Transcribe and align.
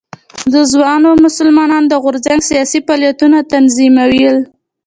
د 0.53 0.55
ځوانو 0.71 1.09
مسلمانانو 1.25 1.87
د 1.91 1.93
غورځنګ 2.03 2.39
سیاسي 2.49 2.79
فعالیتونه 2.87 3.37
تنظیمول. 3.53 4.37